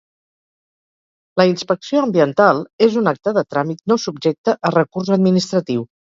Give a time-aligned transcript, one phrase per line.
[1.41, 5.87] La inspecció ambiental és un acte de tràmit no subjecte a recurs administratiu.